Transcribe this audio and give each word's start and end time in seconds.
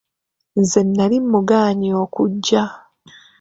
Nze 0.59 0.81
nali 0.95 1.17
mugaanyi 1.31 1.89
okujja. 2.03 2.63